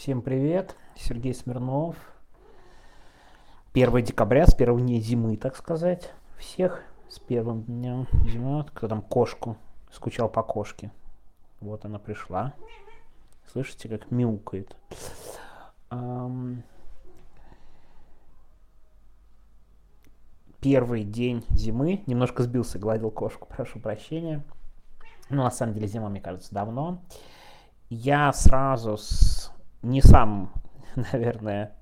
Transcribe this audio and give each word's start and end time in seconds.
Всем 0.00 0.22
привет, 0.22 0.76
Сергей 0.96 1.34
Смирнов. 1.34 1.94
1 3.74 4.02
декабря, 4.02 4.46
с 4.46 4.54
первого 4.54 4.80
дня 4.80 4.98
зимы, 4.98 5.36
так 5.36 5.54
сказать. 5.56 6.10
Всех 6.38 6.82
с 7.10 7.18
первым 7.18 7.64
днем 7.64 8.08
зимы. 8.24 8.64
Кто 8.72 8.88
там 8.88 9.02
кошку, 9.02 9.58
скучал 9.92 10.30
по 10.30 10.42
кошке. 10.42 10.90
Вот 11.60 11.84
она 11.84 11.98
пришла. 11.98 12.54
Слышите, 13.52 13.90
как 13.90 14.10
мяукает. 14.10 14.74
Первый 20.60 21.04
день 21.04 21.44
зимы. 21.50 22.02
Немножко 22.06 22.42
сбился, 22.42 22.78
гладил 22.78 23.10
кошку, 23.10 23.46
прошу 23.54 23.78
прощения. 23.80 24.42
Ну, 25.28 25.42
на 25.42 25.50
самом 25.50 25.74
деле, 25.74 25.88
зима, 25.88 26.08
мне 26.08 26.22
кажется, 26.22 26.54
давно. 26.54 27.02
Я 27.90 28.32
сразу 28.32 28.96
с 28.96 29.52
не 29.82 30.02
самым, 30.02 30.50
наверное, 31.12 31.72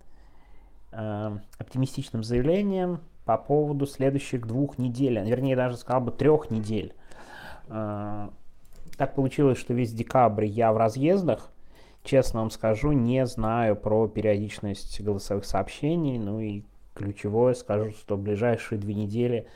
э, 0.92 1.38
оптимистичным 1.58 2.22
заявлением 2.22 3.00
по 3.24 3.36
поводу 3.36 3.86
следующих 3.86 4.46
двух 4.46 4.78
недель, 4.78 5.20
вернее, 5.20 5.56
даже 5.56 5.76
сказал 5.76 6.02
бы 6.02 6.10
трех 6.12 6.50
недель. 6.50 6.94
Э, 7.68 8.28
так 8.96 9.14
получилось, 9.14 9.58
что 9.58 9.74
весь 9.74 9.92
декабрь 9.92 10.46
я 10.46 10.72
в 10.72 10.76
разъездах. 10.76 11.50
Честно 12.02 12.40
вам 12.40 12.50
скажу, 12.50 12.92
не 12.92 13.26
знаю 13.26 13.76
про 13.76 14.08
периодичность 14.08 15.00
голосовых 15.00 15.44
сообщений. 15.44 16.18
Ну 16.18 16.40
и 16.40 16.64
ключевое 16.94 17.54
скажу, 17.54 17.92
что 17.92 18.16
в 18.16 18.22
ближайшие 18.22 18.78
две 18.78 18.94
недели 18.94 19.46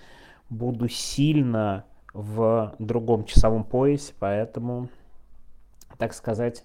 буду 0.48 0.88
сильно 0.88 1.84
в 2.12 2.74
другом 2.78 3.24
часовом 3.24 3.64
поясе, 3.64 4.12
поэтому, 4.19 4.88
так 5.98 6.12
сказать, 6.12 6.64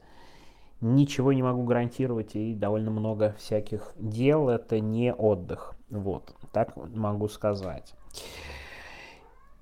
ничего 0.82 1.34
не 1.34 1.44
могу 1.44 1.64
гарантировать 1.64 2.36
и 2.36 2.54
довольно 2.54 2.92
много 2.92 3.36
всяких 3.38 3.94
дел. 3.98 4.50
Это 4.50 4.80
не 4.80 5.14
отдых. 5.14 5.76
Вот, 5.90 6.36
так 6.52 6.76
могу 6.76 7.28
сказать. 7.28 7.94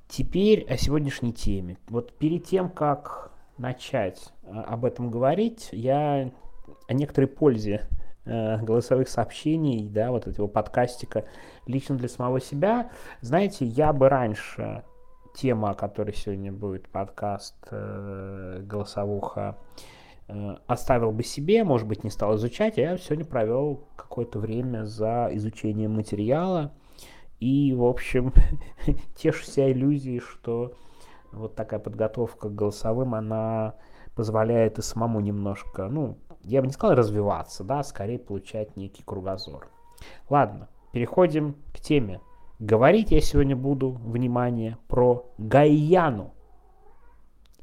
Теперь 0.08 0.66
о 0.70 0.78
сегодняшней 0.78 1.34
теме. 1.34 1.78
Вот 1.88 2.14
перед 2.14 2.45
тем, 2.45 2.70
как 2.70 3.31
начать 3.58 4.34
а, 4.44 4.64
об 4.64 4.86
этом 4.86 5.09
говорить, 5.09 5.70
я 5.72 6.31
о 6.88 6.94
некоторой 6.94 7.28
пользе 7.28 7.88
э, 8.26 8.58
голосовых 8.61 9.09
сообщений, 9.09 9.88
да, 9.88 10.11
вот 10.11 10.28
этого 10.28 10.48
подкастика 10.48 11.26
лично 11.66 11.95
для 11.95 12.09
самого 12.09 12.39
себя. 12.39 12.92
Знаете, 13.22 13.66
я 13.66 13.94
бы 13.94 14.09
раньше 14.09 14.84
тема, 15.36 15.72
о 15.72 15.76
которой 15.76 16.14
сегодня 16.14 16.52
будет 16.52 16.88
подкаст 16.88 17.56
э, 17.72 18.61
голосовуха, 18.64 19.58
оставил 20.28 21.12
бы 21.12 21.23
себе, 21.23 21.64
может 21.64 21.88
быть, 21.88 22.04
не 22.04 22.09
стал 22.09 22.36
изучать, 22.36 22.78
а 22.78 22.81
я 22.81 22.98
сегодня 22.98 23.26
провел 23.26 23.88
какое-то 23.95 24.40
время 24.40 24.86
за 24.86 25.30
изучением 25.34 25.95
материала. 25.95 26.72
И, 27.40 27.73
в 27.73 27.84
общем, 27.84 28.34
тешу 29.16 29.44
себя 29.44 29.72
иллюзией, 29.72 30.20
что 30.20 30.73
вот 31.32 31.56
такая 31.56 31.80
подготовка 31.80 32.50
к 32.50 32.56
голосовым, 32.56 33.14
она 33.14 33.76
позволяет 34.16 34.80
и 34.80 34.82
самому 34.82 35.20
немножко, 35.20 35.90
ну, 35.90 36.17
я 36.44 36.62
бы 36.62 36.67
не 36.67 36.73
сказал 36.73 36.95
развиваться, 36.95 37.64
да, 37.64 37.84
скорее 37.84 38.20
получать 38.20 38.78
некий 38.78 39.04
кругозор. 39.04 39.67
Ладно, 40.30 40.70
переходим 40.92 41.56
к 41.73 41.80
теме. 41.80 42.22
Говорить 42.60 43.12
я 43.12 43.20
сегодня 43.20 43.56
буду, 43.56 43.92
внимание, 43.92 44.78
про 44.88 45.30
Гайяну 45.38 46.34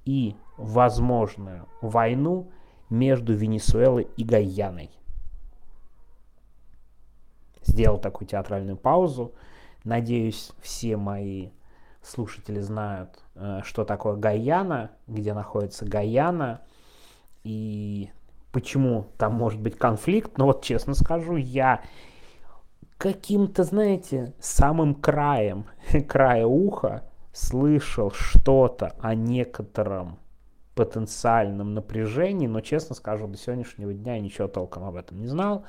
и 0.05 0.37
возможную 0.57 1.69
войну 1.81 2.51
между 2.91 3.33
Венесуэлой 3.35 4.09
и 4.17 4.25
Гайяной. 4.25 4.91
Сделал 7.65 7.99
такую 7.99 8.29
театральную 8.29 8.77
паузу. 8.77 9.35
Надеюсь, 9.85 10.53
все 10.61 10.97
мои 10.97 11.51
слушатели 12.03 12.61
знают, 12.61 13.23
э, 13.35 13.61
что 13.65 13.85
такое 13.85 14.17
Гайяна, 14.17 14.91
где 15.07 15.33
находится 15.33 15.85
Гайяна 15.85 16.61
и 17.45 18.11
почему 18.53 19.07
там 19.17 19.35
может 19.35 19.61
быть 19.61 19.79
конфликт. 19.79 20.37
Но 20.39 20.47
вот 20.47 20.63
честно 20.63 20.95
скажу, 20.95 21.37
я 21.37 21.83
каким-то, 22.99 23.65
знаете, 23.65 24.35
самым 24.39 24.95
краем, 24.95 25.67
края 26.09 26.47
уха 26.47 27.05
слышал 27.33 28.11
что-то 28.11 28.95
о 29.01 29.15
некотором 29.15 30.19
потенциальном 30.75 31.75
напряжении, 31.75 32.47
но, 32.47 32.61
честно 32.61 32.95
скажу, 32.95 33.27
до 33.27 33.37
сегодняшнего 33.37 33.93
дня 33.93 34.15
я 34.17 34.21
ничего 34.21 34.49
толком 34.49 34.85
об 34.85 34.97
этом 34.97 35.21
не 35.21 35.27
знал. 35.27 35.65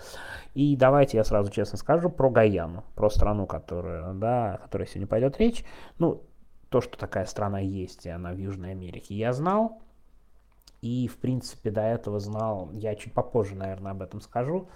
И 0.53 0.75
давайте 0.75 1.17
я 1.17 1.23
сразу 1.23 1.51
честно 1.51 1.77
скажу 1.77 2.09
про 2.09 2.29
Гаяну, 2.29 2.83
про 2.95 3.09
страну, 3.09 3.45
которая, 3.45 4.13
да, 4.13 4.55
о 4.55 4.57
которой 4.59 4.87
сегодня 4.87 5.07
пойдет 5.07 5.37
речь. 5.39 5.65
Ну, 5.99 6.23
то, 6.69 6.81
что 6.81 6.97
такая 6.97 7.25
страна 7.25 7.59
есть, 7.59 8.05
и 8.05 8.09
она 8.09 8.31
в 8.31 8.37
Южной 8.37 8.71
Америке, 8.71 9.15
я 9.15 9.33
знал. 9.33 9.81
И, 10.81 11.07
в 11.07 11.17
принципе, 11.17 11.71
до 11.71 11.81
этого 11.81 12.19
знал, 12.19 12.69
я 12.73 12.95
чуть 12.95 13.13
попозже, 13.13 13.55
наверное, 13.55 13.91
об 13.91 14.01
этом 14.01 14.21
скажу, 14.21 14.69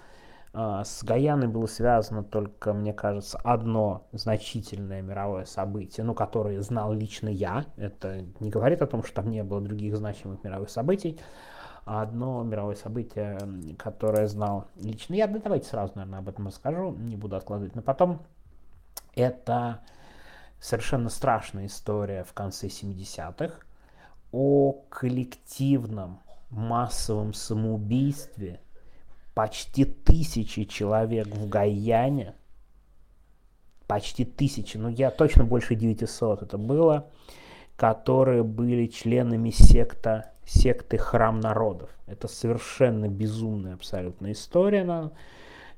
с 0.52 1.04
Гаяной 1.04 1.48
было 1.48 1.66
связано 1.66 2.24
только, 2.24 2.72
мне 2.72 2.92
кажется, 2.92 3.38
одно 3.44 4.06
значительное 4.12 5.02
мировое 5.02 5.44
событие, 5.44 6.04
ну, 6.04 6.14
которое 6.14 6.60
знал 6.62 6.92
лично 6.92 7.28
я. 7.28 7.66
Это 7.76 8.24
не 8.40 8.50
говорит 8.50 8.80
о 8.80 8.86
том, 8.86 9.02
что 9.02 9.16
там 9.16 9.30
не 9.30 9.44
было 9.44 9.60
других 9.60 9.96
значимых 9.96 10.42
мировых 10.42 10.70
событий. 10.70 11.20
А 11.84 12.02
одно 12.02 12.42
мировое 12.42 12.74
событие, 12.74 13.38
которое 13.78 14.26
знал 14.26 14.66
лично 14.76 15.14
я, 15.14 15.26
да 15.26 15.38
давайте 15.38 15.68
сразу, 15.68 15.92
наверное, 15.94 16.18
об 16.18 16.28
этом 16.28 16.46
расскажу, 16.46 16.92
не 16.92 17.16
буду 17.16 17.36
откладывать 17.36 17.74
на 17.74 17.82
потом. 17.82 18.20
Это 19.14 19.80
совершенно 20.60 21.08
страшная 21.08 21.66
история 21.66 22.24
в 22.24 22.32
конце 22.32 22.66
70-х 22.66 23.54
о 24.32 24.72
коллективном 24.90 26.20
массовом 26.50 27.32
самоубийстве– 27.32 28.60
почти 29.38 29.84
тысячи 29.84 30.64
человек 30.64 31.28
в 31.28 31.48
Гаяне, 31.48 32.34
почти 33.86 34.24
тысячи, 34.24 34.76
ну 34.76 34.88
я 34.88 35.12
точно 35.12 35.44
больше 35.44 35.76
900 35.76 36.42
это 36.42 36.58
было, 36.58 37.08
которые 37.76 38.42
были 38.42 38.88
членами 38.88 39.50
секта, 39.50 40.32
секты 40.44 40.98
Храм 40.98 41.38
Народов. 41.38 41.88
Это 42.08 42.26
совершенно 42.26 43.06
безумная 43.06 43.74
абсолютно 43.74 44.32
история. 44.32 45.12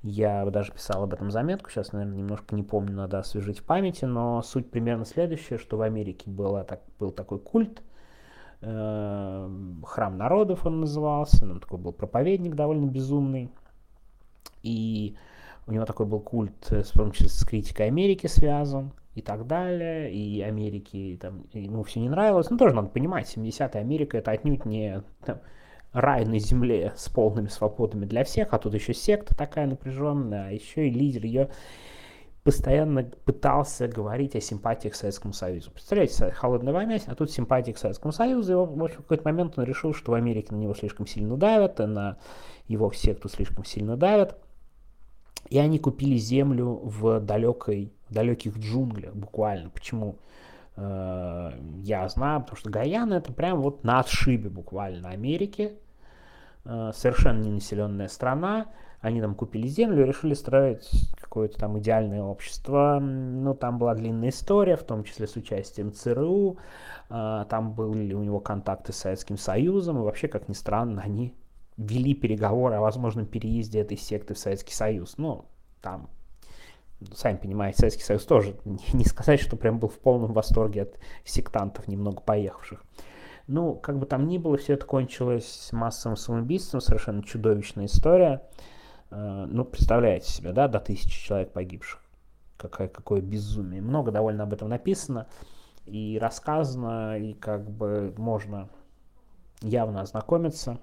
Я 0.00 0.46
даже 0.46 0.72
писал 0.72 1.02
об 1.02 1.12
этом 1.12 1.30
заметку, 1.30 1.68
сейчас, 1.68 1.92
наверное, 1.92 2.16
немножко 2.16 2.56
не 2.56 2.62
помню, 2.62 2.94
надо 2.94 3.18
освежить 3.18 3.58
в 3.58 3.64
памяти, 3.64 4.06
но 4.06 4.40
суть 4.40 4.70
примерно 4.70 5.04
следующая, 5.04 5.58
что 5.58 5.76
в 5.76 5.82
Америке 5.82 6.30
было, 6.30 6.64
так, 6.64 6.80
был 6.98 7.10
такой 7.10 7.38
культ, 7.38 7.82
храм 8.60 10.18
народов 10.18 10.66
он 10.66 10.80
назывался, 10.80 11.44
он 11.44 11.60
такой 11.60 11.78
был 11.78 11.92
проповедник 11.92 12.54
довольно 12.54 12.86
безумный, 12.86 13.50
и 14.62 15.16
у 15.66 15.72
него 15.72 15.86
такой 15.86 16.06
был 16.06 16.20
культ, 16.20 16.70
э, 16.70 16.82
в 16.82 16.90
том 16.90 17.12
числе 17.12 17.28
с 17.28 17.44
критикой 17.44 17.86
Америки 17.86 18.26
связан 18.26 18.92
и 19.14 19.22
так 19.22 19.46
далее, 19.46 20.12
и 20.12 20.42
Америки 20.42 21.18
там, 21.20 21.44
ему 21.52 21.82
все 21.84 22.00
не 22.00 22.08
нравилось, 22.08 22.50
ну 22.50 22.58
тоже 22.58 22.74
надо 22.74 22.88
понимать, 22.88 23.34
70-я 23.34 23.80
Америка 23.80 24.18
это 24.18 24.30
отнюдь 24.30 24.64
не 24.66 25.02
там, 25.24 25.38
рай 25.92 26.24
на 26.24 26.38
земле 26.38 26.92
с 26.96 27.08
полными 27.08 27.48
свободами 27.48 28.04
для 28.04 28.24
всех, 28.24 28.52
а 28.52 28.58
тут 28.58 28.74
еще 28.74 28.94
секта 28.94 29.34
такая 29.34 29.66
напряженная, 29.66 30.48
а 30.48 30.52
еще 30.52 30.88
и 30.88 30.90
лидер 30.90 31.24
ее 31.24 31.50
постоянно 32.42 33.04
пытался 33.24 33.86
говорить 33.86 34.34
о 34.34 34.40
симпатиях 34.40 34.94
к 34.94 34.96
Советскому 34.96 35.34
Союзу. 35.34 35.70
Представляете, 35.70 36.30
холодная 36.30 36.72
война, 36.72 36.96
а 37.06 37.14
тут 37.14 37.30
симпатии 37.30 37.72
к 37.72 37.78
Советскому 37.78 38.12
Союзу, 38.12 38.52
и 38.52 38.56
в, 38.56 38.82
общем, 38.82 38.98
в 38.98 39.02
какой-то 39.02 39.24
момент 39.24 39.58
он 39.58 39.64
решил, 39.64 39.92
что 39.92 40.12
в 40.12 40.14
Америке 40.14 40.54
на 40.54 40.56
него 40.56 40.74
слишком 40.74 41.06
сильно 41.06 41.36
давят, 41.36 41.80
и 41.80 41.86
на 41.86 42.16
его 42.66 42.90
секту 42.92 43.28
слишком 43.28 43.64
сильно 43.64 43.96
давят, 43.96 44.38
и 45.48 45.58
они 45.58 45.78
купили 45.78 46.16
землю 46.16 46.80
в 46.82 47.20
далекой, 47.20 47.92
в 48.08 48.14
далеких 48.14 48.56
джунглях 48.56 49.14
буквально. 49.14 49.70
Почему? 49.70 50.16
Э, 50.76 51.52
я 51.82 52.08
знаю, 52.08 52.40
потому 52.40 52.56
что 52.56 52.70
Гаяна 52.70 53.14
это 53.14 53.32
прям 53.32 53.60
вот 53.60 53.84
на 53.84 54.00
отшибе 54.00 54.48
буквально 54.48 55.10
Америки, 55.10 55.74
э, 56.64 56.92
совершенно 56.94 57.42
ненаселенная 57.42 58.08
страна, 58.08 58.66
они 59.00 59.20
там 59.20 59.34
купили 59.34 59.66
землю 59.66 60.04
решили 60.04 60.34
строить 60.34 60.90
какое-то 61.18 61.58
там 61.58 61.78
идеальное 61.78 62.22
общество. 62.22 62.98
Ну, 63.00 63.54
там 63.54 63.78
была 63.78 63.94
длинная 63.94 64.28
история, 64.28 64.76
в 64.76 64.82
том 64.82 65.04
числе 65.04 65.26
с 65.26 65.36
участием 65.36 65.92
ЦРУ. 65.92 66.58
А, 67.08 67.46
там 67.46 67.72
были 67.72 68.12
у 68.12 68.22
него 68.22 68.40
контакты 68.40 68.92
с 68.92 68.96
Советским 68.96 69.38
Союзом. 69.38 69.98
И 69.98 70.02
вообще, 70.02 70.28
как 70.28 70.48
ни 70.48 70.52
странно, 70.52 71.00
они 71.02 71.34
вели 71.78 72.14
переговоры 72.14 72.74
о 72.74 72.80
возможном 72.80 73.24
переезде 73.24 73.80
этой 73.80 73.96
секты 73.96 74.34
в 74.34 74.38
Советский 74.38 74.74
Союз. 74.74 75.16
Ну, 75.16 75.46
там 75.80 76.10
сами 77.14 77.36
понимаете, 77.36 77.78
Советский 77.78 78.02
Союз 78.04 78.24
тоже 78.24 78.56
не 78.92 79.04
сказать, 79.04 79.40
что 79.40 79.56
прям 79.56 79.78
был 79.78 79.88
в 79.88 79.98
полном 79.98 80.34
восторге 80.34 80.82
от 80.82 80.98
сектантов, 81.24 81.88
немного 81.88 82.20
поехавших. 82.20 82.84
Ну, 83.46 83.74
как 83.74 83.98
бы 83.98 84.06
там 84.06 84.26
ни 84.26 84.38
было, 84.38 84.56
все 84.56 84.74
это 84.74 84.86
кончилось 84.86 85.70
массовым 85.72 86.16
самоубийством, 86.16 86.80
совершенно 86.80 87.22
чудовищная 87.22 87.86
история. 87.86 88.42
Э, 89.10 89.46
ну, 89.48 89.64
представляете 89.64 90.30
себе, 90.30 90.52
да, 90.52 90.68
до 90.68 90.80
тысячи 90.80 91.24
человек 91.24 91.52
погибших. 91.52 92.00
Какое, 92.56 92.88
какое 92.88 93.20
безумие. 93.20 93.80
Много 93.80 94.10
довольно 94.12 94.44
об 94.44 94.52
этом 94.52 94.68
написано 94.68 95.26
и 95.86 96.18
рассказано, 96.20 97.18
и 97.18 97.32
как 97.32 97.68
бы 97.68 98.14
можно 98.16 98.68
явно 99.62 100.02
ознакомиться. 100.02 100.78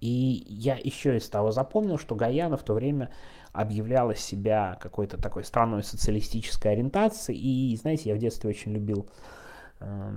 И 0.00 0.44
я 0.48 0.76
еще 0.76 1.16
из 1.16 1.28
того 1.28 1.52
запомнил, 1.52 1.96
что 1.96 2.16
Гаяна 2.16 2.56
в 2.56 2.64
то 2.64 2.74
время 2.74 3.10
объявляла 3.52 4.16
себя 4.16 4.76
какой-то 4.80 5.16
такой 5.16 5.44
страной 5.44 5.84
социалистической 5.84 6.72
ориентации. 6.72 7.36
И, 7.36 7.76
знаете, 7.76 8.10
я 8.10 8.16
в 8.16 8.18
детстве 8.18 8.50
очень 8.50 8.72
любил 8.72 9.08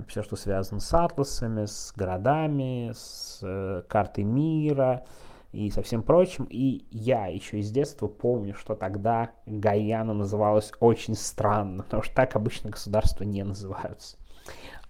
все, 0.08 0.22
что 0.22 0.36
связано 0.36 0.80
с 0.80 0.92
атласами, 0.94 1.66
с 1.66 1.92
городами, 1.96 2.92
с 2.94 3.40
э, 3.42 3.82
картой 3.88 4.24
мира 4.24 5.04
и 5.52 5.70
со 5.70 5.82
всем 5.82 6.02
прочим. 6.02 6.46
И 6.50 6.86
я 6.90 7.26
еще 7.26 7.58
из 7.58 7.70
детства 7.70 8.06
помню, 8.06 8.54
что 8.54 8.74
тогда 8.74 9.30
Гаяна 9.46 10.14
называлась 10.14 10.72
очень 10.80 11.14
странно, 11.14 11.82
потому 11.84 12.02
что 12.02 12.14
так 12.14 12.36
обычно 12.36 12.70
государства 12.70 13.24
не 13.24 13.42
называются. 13.42 14.16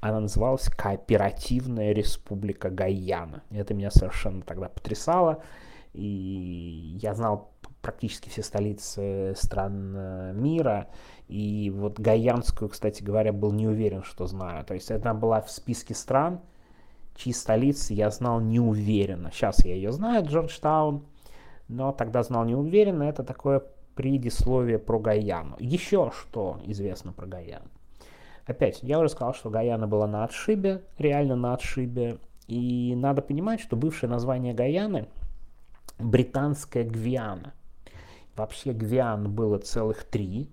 Она 0.00 0.20
называлась 0.20 0.68
Кооперативная 0.68 1.92
Республика 1.92 2.70
Гаяна. 2.70 3.42
Это 3.50 3.74
меня 3.74 3.90
совершенно 3.90 4.42
тогда 4.42 4.68
потрясало. 4.68 5.42
И 5.94 6.98
я 7.00 7.14
знал 7.14 7.50
практически 7.86 8.28
все 8.28 8.42
столицы 8.42 9.32
стран 9.36 9.94
э, 9.96 10.32
мира. 10.34 10.88
И 11.28 11.72
вот 11.72 12.00
Гаянскую, 12.00 12.68
кстати 12.68 13.00
говоря, 13.00 13.32
был 13.32 13.52
не 13.52 13.68
уверен, 13.68 14.02
что 14.02 14.26
знаю. 14.26 14.64
То 14.64 14.74
есть 14.74 14.90
она 14.90 15.14
была 15.14 15.40
в 15.40 15.48
списке 15.52 15.94
стран, 15.94 16.40
чьи 17.14 17.32
столицы 17.32 17.94
я 17.94 18.10
знал 18.10 18.40
неуверенно. 18.40 19.30
Сейчас 19.30 19.64
я 19.64 19.76
ее 19.76 19.92
знаю, 19.92 20.26
Джорджтаун, 20.26 21.04
но 21.68 21.92
тогда 21.92 22.24
знал 22.24 22.44
неуверенно. 22.44 23.04
Это 23.04 23.22
такое 23.22 23.62
предисловие 23.94 24.80
про 24.80 24.98
Гаяну. 24.98 25.54
Еще 25.60 26.10
что 26.12 26.58
известно 26.64 27.12
про 27.12 27.26
Гаяну. 27.26 27.66
Опять, 28.46 28.80
я 28.82 28.98
уже 28.98 29.10
сказал, 29.10 29.32
что 29.32 29.48
Гаяна 29.48 29.86
была 29.86 30.08
на 30.08 30.24
отшибе, 30.24 30.82
реально 30.98 31.36
на 31.36 31.54
отшибе. 31.54 32.18
И 32.48 32.94
надо 32.96 33.22
понимать, 33.22 33.60
что 33.60 33.76
бывшее 33.76 34.10
название 34.10 34.54
Гаяны– 34.54 35.06
британская 35.98 36.84
Гвиана. 36.84 37.54
Вообще 38.36 38.72
Гвиан 38.72 39.32
было 39.32 39.58
целых 39.58 40.04
три. 40.04 40.50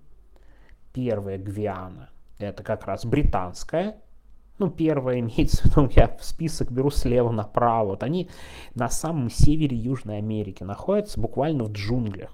Первая 0.92 1.38
Гвиана– 1.38 2.10
это 2.38 2.62
как 2.62 2.86
раз 2.86 3.04
британская, 3.04 3.96
ну, 4.58 4.70
первая 4.70 5.20
имеется 5.20 5.62
в 5.62 5.76
виду, 5.76 5.90
я 5.94 6.16
список 6.20 6.70
беру 6.70 6.90
слева 6.90 7.30
направо. 7.30 7.90
Вот 7.90 8.02
они 8.02 8.30
на 8.74 8.88
самом 8.88 9.30
севере 9.30 9.76
Южной 9.76 10.18
Америки 10.18 10.62
находятся, 10.62 11.20
буквально 11.20 11.64
в 11.64 11.72
джунглях. 11.72 12.30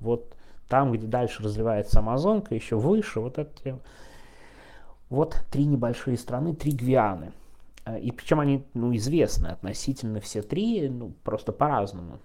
Вот 0.00 0.34
там, 0.68 0.92
где 0.92 1.06
дальше 1.06 1.42
разливается 1.42 1.98
Амазонка, 1.98 2.54
еще 2.54 2.76
выше, 2.76 3.20
вот 3.20 3.38
эти 3.38 3.78
вот 5.08 5.42
три 5.50 5.66
небольшие 5.66 6.16
страны, 6.16 6.54
три 6.54 6.72
Гвианы. 6.72 7.32
Э, 7.84 7.98
и 7.98 8.12
причем 8.12 8.40
они 8.40 8.64
ну, 8.74 8.94
известны 8.96 9.48
относительно 9.48 10.20
все 10.20 10.42
три, 10.42 10.88
ну, 10.88 11.12
просто 11.24 11.52
по-разному. 11.52 12.20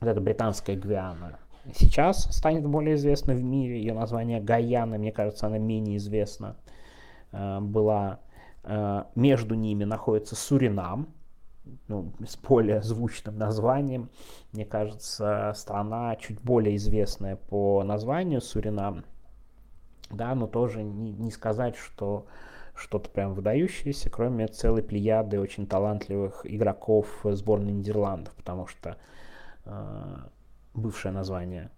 Вот 0.00 0.08
эта 0.08 0.20
британская 0.20 0.76
Гвиана 0.76 1.38
сейчас 1.74 2.24
станет 2.36 2.66
более 2.66 2.96
известной 2.96 3.34
в 3.34 3.42
мире. 3.42 3.78
Ее 3.78 3.94
название 3.94 4.40
Гаяна, 4.40 4.98
мне 4.98 5.12
кажется, 5.12 5.46
она 5.46 5.58
менее 5.58 5.96
известна 5.98 6.56
э, 7.32 7.60
была. 7.60 8.20
Э, 8.64 9.04
между 9.14 9.54
ними 9.54 9.84
находится 9.84 10.36
Суринам, 10.36 11.08
ну, 11.88 12.12
с 12.26 12.36
более 12.36 12.82
звучным 12.82 13.38
названием. 13.38 14.10
Мне 14.52 14.64
кажется, 14.64 15.52
страна 15.54 16.16
чуть 16.16 16.40
более 16.40 16.76
известная 16.76 17.36
по 17.36 17.82
названию 17.82 18.40
Суринам 18.40 19.04
да, 20.10 20.34
но 20.34 20.46
тоже 20.46 20.82
не, 20.82 21.12
не 21.12 21.30
сказать, 21.30 21.76
что 21.76 22.26
что-то 22.74 23.08
прям 23.08 23.34
выдающееся, 23.34 24.10
кроме 24.10 24.48
целой 24.48 24.82
плеяды 24.82 25.40
очень 25.40 25.66
талантливых 25.66 26.40
игроков 26.44 27.06
сборной 27.22 27.72
Нидерландов, 27.72 28.34
потому 28.34 28.66
что 28.66 28.96
э, 29.64 30.16
бывшее 30.74 31.12
название, 31.12 31.70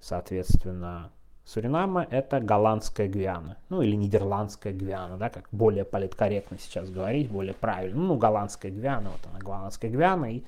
соответственно, 0.00 1.10
Суринама– 1.44 2.06
это 2.10 2.38
голландская 2.38 3.08
Гвиана, 3.08 3.56
ну 3.68 3.82
или 3.82 3.96
нидерландская 3.96 4.72
Гвиана, 4.72 5.16
да, 5.16 5.28
как 5.28 5.48
более 5.50 5.84
политкорректно 5.84 6.58
сейчас 6.58 6.88
говорить, 6.88 7.30
более 7.30 7.54
правильно. 7.54 8.00
Ну, 8.00 8.16
голландская 8.16 8.70
Гвиана, 8.70 9.10
вот 9.10 9.20
она, 9.28 9.40
голландская 9.40 9.90
Гвиана, 9.90 10.36
и 10.36 10.44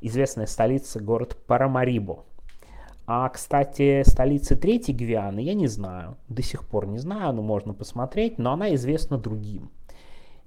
известная 0.00 0.46
столица, 0.46 1.00
город 1.00 1.36
Парамарибо, 1.48 2.24
а, 3.10 3.30
кстати, 3.30 4.02
столица 4.06 4.54
Третьей 4.54 4.94
Гвианы 4.94 5.40
я 5.40 5.54
не 5.54 5.66
знаю, 5.66 6.18
до 6.28 6.42
сих 6.42 6.62
пор 6.68 6.86
не 6.86 6.98
знаю, 6.98 7.32
но 7.32 7.40
можно 7.40 7.72
посмотреть, 7.72 8.36
но 8.36 8.52
она 8.52 8.74
известна 8.74 9.16
другим. 9.16 9.70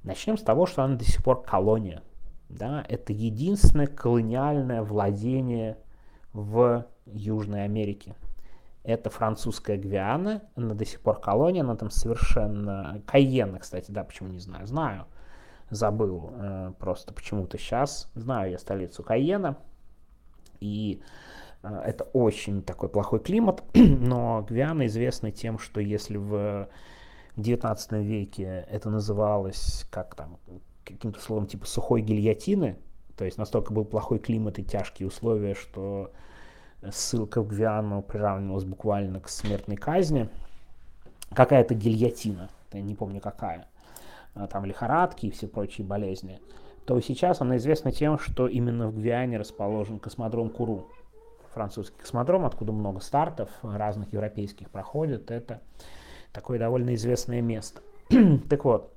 Начнем 0.03 0.37
с 0.37 0.43
того, 0.43 0.67
что 0.67 0.83
она 0.83 0.95
до 0.95 1.03
сих 1.03 1.23
пор 1.23 1.41
колония. 1.41 2.03
Да? 2.49 2.85
Это 2.87 3.13
единственное 3.13 3.87
колониальное 3.87 4.83
владение 4.83 5.79
в 6.33 6.85
Южной 7.05 7.63
Америке. 7.63 8.15
Это 8.83 9.09
французская 9.09 9.77
Гвиана, 9.77 10.41
она 10.55 10.73
до 10.73 10.85
сих 10.85 11.01
пор 11.01 11.19
колония, 11.19 11.61
она 11.61 11.75
там 11.75 11.91
совершенно... 11.91 13.01
Кайена, 13.05 13.59
кстати, 13.59 13.91
да, 13.91 14.03
почему 14.03 14.29
не 14.29 14.39
знаю, 14.39 14.65
знаю, 14.65 15.05
забыл 15.69 16.31
э, 16.33 16.73
просто 16.79 17.13
почему-то 17.13 17.59
сейчас. 17.59 18.09
Знаю 18.15 18.51
я 18.51 18.57
столицу 18.57 19.03
Кайена, 19.03 19.57
и 20.59 21.01
а, 21.63 21.83
это 21.83 22.05
очень 22.05 22.63
такой 22.63 22.89
плохой 22.89 23.19
климат, 23.19 23.63
но 23.75 24.45
Гвиана 24.47 24.87
известна 24.87 25.31
тем, 25.31 25.59
что 25.59 25.79
если 25.79 26.17
в 26.17 26.67
19 27.35 27.91
веке 27.93 28.65
это 28.69 28.89
называлось 28.89 29.85
как 29.91 30.15
там 30.15 30.39
каким-то 30.83 31.19
словом 31.19 31.47
типа 31.47 31.65
сухой 31.67 32.01
гильотины, 32.01 32.77
то 33.17 33.25
есть 33.25 33.37
настолько 33.37 33.73
был 33.73 33.85
плохой 33.85 34.19
климат 34.19 34.59
и 34.59 34.63
тяжкие 34.63 35.07
условия, 35.07 35.53
что 35.53 36.11
ссылка 36.91 37.41
в 37.41 37.47
Гвиану 37.47 38.01
приравнивалась 38.01 38.63
буквально 38.63 39.19
к 39.19 39.29
смертной 39.29 39.77
казни. 39.77 40.29
Какая-то 41.33 41.75
гильотина, 41.75 42.49
я 42.73 42.81
не 42.81 42.95
помню 42.95 43.21
какая, 43.21 43.67
а, 44.33 44.47
там 44.47 44.65
лихорадки 44.65 45.27
и 45.27 45.31
все 45.31 45.47
прочие 45.47 45.85
болезни, 45.85 46.39
то 46.85 46.99
сейчас 46.99 47.41
она 47.41 47.57
известна 47.57 47.91
тем, 47.91 48.19
что 48.19 48.47
именно 48.47 48.87
в 48.87 48.95
Гвиане 48.95 49.37
расположен 49.37 49.99
космодром 49.99 50.49
Куру 50.49 50.87
французский 51.53 51.97
космодром, 51.99 52.45
откуда 52.45 52.71
много 52.71 52.99
стартов 52.99 53.49
разных 53.61 54.13
европейских 54.13 54.69
проходит. 54.69 55.31
Это 55.31 55.61
такое 56.31 56.59
довольно 56.59 56.95
известное 56.95 57.41
место. 57.41 57.81
так 58.49 58.65
вот, 58.65 58.93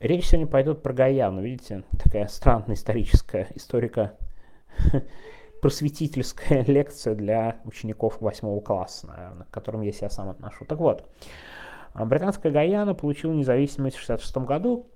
речь 0.00 0.26
сегодня 0.26 0.46
пойдет 0.46 0.82
про 0.82 0.92
Гаяну. 0.92 1.42
Видите, 1.42 1.84
такая 1.98 2.26
странная 2.28 2.74
историческая 2.74 3.48
историка 3.54 4.16
просветительская 5.62 6.64
лекция 6.64 7.14
для 7.14 7.60
учеников 7.64 8.20
восьмого 8.20 8.60
класса, 8.60 9.06
наверное, 9.06 9.46
к 9.46 9.50
которым 9.50 9.82
я 9.82 9.92
себя 9.92 10.10
сам 10.10 10.28
отношу. 10.28 10.64
Так 10.64 10.78
вот, 10.78 11.08
британская 11.94 12.50
Гаяна 12.50 12.94
получила 12.94 13.32
независимость 13.32 13.96
в 13.96 14.04
1966 14.04 14.46
году, 14.46 14.86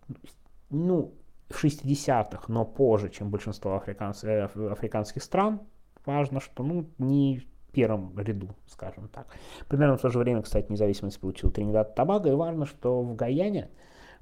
ну, 0.70 1.14
в 1.48 1.64
60-х, 1.64 2.44
но 2.48 2.64
позже, 2.64 3.10
чем 3.10 3.30
большинство 3.30 3.74
африканс... 3.74 4.22
Э, 4.22 4.44
африканских 4.44 5.22
стран, 5.22 5.60
важно, 6.06 6.40
что 6.40 6.62
ну, 6.62 6.88
не 6.98 7.42
первом 7.72 8.18
ряду, 8.18 8.50
скажем 8.66 9.08
так. 9.08 9.26
Примерно 9.68 9.96
в 9.96 10.00
то 10.00 10.08
же 10.08 10.18
время, 10.18 10.42
кстати, 10.42 10.70
независимость 10.70 11.20
получил 11.20 11.50
Тринидад 11.50 11.92
и 11.92 11.94
Тобаго, 11.94 12.30
и 12.30 12.34
важно, 12.34 12.66
что 12.66 13.02
в 13.02 13.14
Гаяне 13.14 13.70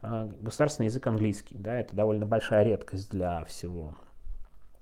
государственный 0.02 0.87
язык 0.87 1.07
английский, 1.07 1.57
да, 1.59 1.78
это 1.81 1.95
довольно 1.95 2.26
большая 2.26 2.64
редкость 2.64 3.11
для 3.11 3.45
всего 3.45 3.95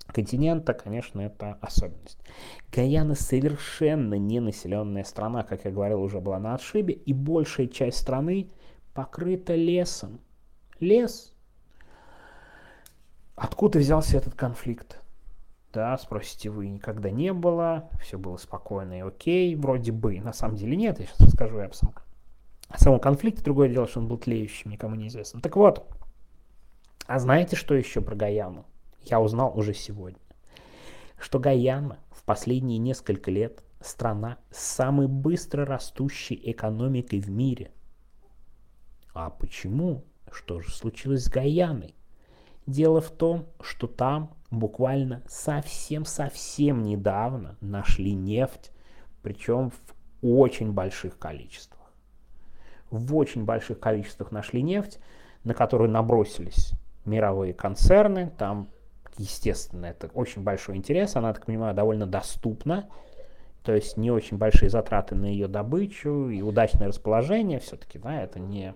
континента, 0.07 0.73
конечно, 0.73 1.19
это 1.19 1.57
особенность. 1.59 2.19
Гаяна 2.71 3.13
совершенно 3.13 4.13
не 4.13 4.39
населенная 4.39 5.03
страна, 5.03 5.43
как 5.43 5.65
я 5.65 5.71
говорил, 5.71 6.01
уже 6.01 6.21
была 6.21 6.39
на 6.39 6.53
отшибе, 6.53 6.93
и 6.93 7.13
большая 7.13 7.67
часть 7.67 7.97
страны 7.97 8.49
покрыта 8.93 9.53
лесом. 9.55 10.21
Лес. 10.79 11.33
Откуда 13.35 13.79
взялся 13.79 14.17
этот 14.17 14.33
конфликт? 14.35 15.01
да, 15.77 15.95
спросите 15.99 16.49
вы, 16.49 16.69
никогда 16.69 17.11
не 17.11 17.31
было, 17.33 17.87
все 18.01 18.17
было 18.17 18.37
спокойно 18.37 18.97
и 18.97 19.01
окей, 19.01 19.55
вроде 19.55 19.91
бы, 19.91 20.19
на 20.19 20.33
самом 20.33 20.55
деле 20.55 20.75
нет, 20.75 20.99
я 20.99 21.05
сейчас 21.05 21.19
расскажу 21.19 21.59
об 21.59 21.75
самом, 21.75 22.06
о 22.69 22.77
самом 22.77 22.99
конфликте, 22.99 23.43
другое 23.43 23.69
дело, 23.69 23.87
что 23.87 23.99
он 23.99 24.07
был 24.07 24.17
тлеющим, 24.17 24.71
никому 24.71 24.95
неизвестно. 24.95 25.41
Так 25.41 25.55
вот, 25.55 25.87
а 27.05 27.19
знаете, 27.19 27.55
что 27.55 27.73
еще 27.73 28.01
про 28.01 28.15
Гаяну? 28.15 28.65
Я 29.03 29.21
узнал 29.21 29.57
уже 29.57 29.73
сегодня, 29.73 30.19
что 31.17 31.39
Гаяна 31.39 31.99
в 32.11 32.23
последние 32.23 32.77
несколько 32.77 33.31
лет 33.31 33.63
страна 33.79 34.37
с 34.51 34.59
самой 34.59 35.07
быстро 35.07 35.65
растущей 35.65 36.39
экономикой 36.51 37.19
в 37.19 37.29
мире. 37.29 37.71
А 39.13 39.29
почему? 39.29 40.03
Что 40.29 40.59
же 40.59 40.69
случилось 40.71 41.23
с 41.23 41.29
Гаяной? 41.29 41.95
Дело 42.65 42.99
в 42.99 43.11
том, 43.11 43.47
что 43.61 43.87
там 43.87 44.35
буквально 44.51 45.23
совсем-совсем 45.27 46.83
недавно 46.83 47.57
нашли 47.61 48.13
нефть, 48.13 48.71
причем 49.21 49.69
в 49.69 49.95
очень 50.21 50.73
больших 50.73 51.17
количествах. 51.17 51.76
В 52.89 53.15
очень 53.15 53.45
больших 53.45 53.79
количествах 53.79 54.31
нашли 54.31 54.61
нефть, 54.61 54.99
на 55.43 55.53
которую 55.53 55.89
набросились 55.89 56.73
мировые 57.05 57.53
концерны. 57.53 58.31
Там, 58.37 58.69
естественно, 59.17 59.87
это 59.87 60.07
очень 60.13 60.43
большой 60.43 60.75
интерес. 60.77 61.15
Она, 61.15 61.33
так 61.33 61.45
понимаю, 61.45 61.75
довольно 61.75 62.05
доступна. 62.05 62.89
То 63.63 63.73
есть 63.73 63.97
не 63.97 64.11
очень 64.11 64.37
большие 64.37 64.69
затраты 64.69 65.15
на 65.15 65.25
ее 65.25 65.47
добычу 65.47 66.29
и 66.29 66.41
удачное 66.41 66.87
расположение. 66.87 67.59
Все-таки, 67.59 67.99
да, 67.99 68.21
это 68.21 68.39
не... 68.39 68.73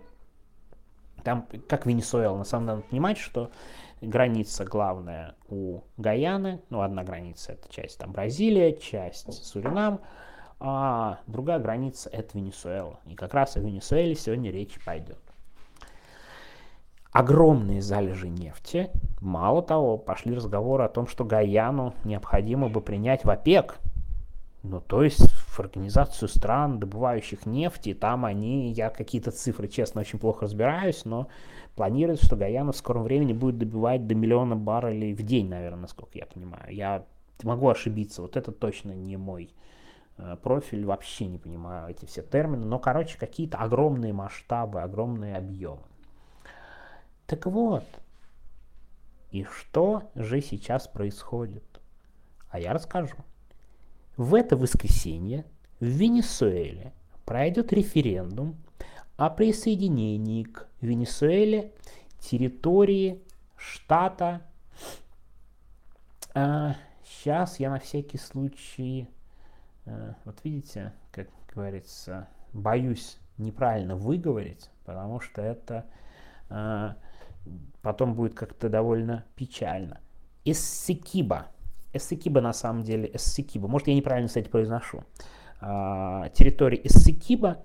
Там, 1.24 1.48
как 1.70 1.86
Венесуэла, 1.86 2.36
на 2.38 2.44
самом 2.44 2.66
деле, 2.66 2.76
надо 2.78 2.88
понимать, 2.90 3.18
что 3.18 3.52
граница 4.02 4.66
главная 4.66 5.36
у 5.48 5.82
Гаяны, 5.98 6.62
ну, 6.70 6.82
одна 6.82 7.04
граница 7.04 7.54
это 7.54 7.72
часть 7.72 8.00
там 8.00 8.12
Бразилия, 8.12 8.74
часть 8.74 9.32
Суринам, 9.32 10.02
а 10.64 11.18
другая 11.26 11.60
граница 11.60 12.08
это 12.14 12.38
Венесуэла. 12.38 13.00
И 13.08 13.16
как 13.16 13.34
раз 13.34 13.58
о 13.58 13.62
Венесуэле 13.62 14.16
сегодня 14.16 14.52
речь 14.52 14.80
пойдет. 14.86 15.18
Огромные 17.12 17.82
залежи 17.82 18.30
нефти. 18.30 18.92
Мало 19.20 19.64
того, 19.64 19.98
пошли 19.98 20.36
разговоры 20.36 20.84
о 20.84 20.90
том, 20.90 21.08
что 21.08 21.26
Гаяну 21.26 21.96
необходимо 22.04 22.70
бы 22.70 22.80
принять 22.80 23.26
в 23.26 23.30
ОПЕК. 23.32 23.80
Ну, 24.62 24.80
то 24.80 25.04
есть 25.04 25.28
в 25.28 25.60
организацию 25.60 26.30
стран, 26.30 26.80
добывающих 26.80 27.48
нефть, 27.48 28.00
там 28.00 28.24
они, 28.24 28.72
я 28.72 28.92
какие-то 28.92 29.32
цифры, 29.32 29.68
честно, 29.68 30.02
очень 30.02 30.20
плохо 30.20 30.44
разбираюсь, 30.44 31.04
но 31.06 31.28
планируется, 31.76 32.28
что 32.28 32.36
Гаяна 32.36 32.72
в 32.72 32.78
скором 32.78 33.02
времени 33.02 33.34
будет 33.34 33.58
добивать 33.58 34.06
до 34.06 34.14
миллиона 34.14 34.56
баррелей 34.56 35.16
в 35.16 35.24
день, 35.24 35.50
наверное, 35.50 35.82
насколько 35.82 36.20
я 36.20 36.28
понимаю. 36.28 36.72
Я 36.72 37.04
могу 37.42 37.68
ошибиться, 37.68 38.22
вот 38.22 38.38
это 38.38 38.52
точно 38.52 38.92
не 38.92 39.18
мой 39.18 39.50
профиль, 40.44 40.86
вообще 40.86 41.28
не 41.28 41.38
понимаю 41.38 41.90
эти 41.90 42.06
все 42.06 42.22
термины, 42.22 42.66
но, 42.66 42.80
короче, 42.80 43.18
какие-то 43.18 43.58
огромные 43.58 44.14
масштабы, 44.14 44.82
огромные 44.82 45.36
объемы. 45.36 45.82
Так 47.26 47.46
вот, 47.46 47.86
и 49.32 49.44
что 49.46 50.12
же 50.16 50.42
сейчас 50.42 50.88
происходит? 50.88 51.64
А 52.50 52.60
я 52.60 52.74
расскажу. 52.74 53.16
В 54.18 54.36
это 54.36 54.58
воскресенье 54.58 55.46
в 55.80 55.86
Венесуэле 55.86 56.94
пройдет 57.26 57.72
референдум 57.72 58.58
о 59.16 59.30
присоединении 59.30 60.44
к 60.44 60.68
Венесуэле 60.82 61.72
территории 62.20 63.22
штата. 63.56 64.42
А, 66.34 66.76
сейчас 67.06 67.60
я 67.60 67.70
на 67.70 67.80
всякий 67.80 68.18
случай, 68.18 69.08
вот 69.86 70.40
видите, 70.44 70.94
как 71.12 71.28
говорится, 71.54 72.28
боюсь 72.54 73.18
неправильно 73.38 73.96
выговорить, 73.96 74.70
потому 74.86 75.20
что 75.20 75.42
это 75.42 75.86
а, 76.50 76.96
потом 77.82 78.14
будет 78.14 78.34
как-то 78.36 78.70
довольно 78.70 79.26
печально. 79.36 80.00
Эссекиба. 80.46 81.48
Эссекиба 81.94 82.42
на 82.42 82.54
самом 82.54 82.84
деле, 82.84 83.10
Эссекиба. 83.14 83.68
Может, 83.68 83.88
я 83.88 83.96
неправильно, 83.96 84.28
кстати, 84.28 84.48
произношу. 84.50 85.04
А, 85.60 86.30
территория 86.30 86.80
Эссекиба 86.84 87.64